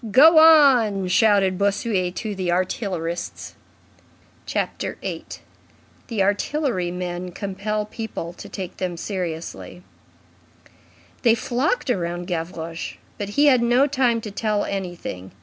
"Go 0.09 0.39
on!" 0.39 1.07
shouted 1.09 1.59
Bossuet 1.59 2.15
to 2.15 2.33
the 2.33 2.51
artillerists. 2.51 3.53
CHAPTER 4.47 4.97
VIII—THE 5.03 6.23
ARTILLERY 6.23 6.89
MEN 6.89 7.31
COMPEL 7.33 7.85
PEOPLE 7.85 8.33
TO 8.33 8.49
TAKE 8.49 8.77
THEM 8.77 8.97
SERIOUSLY 8.97 9.83
They 11.21 11.35
flocked 11.35 11.89
round 11.91 12.25
Gavroche. 12.25 12.95
But 13.19 13.29
he 13.37 13.45
had 13.45 13.61
no 13.61 13.85
time 13.85 14.21
to 14.21 14.31
tell 14.31 14.65
anything. 14.65 15.33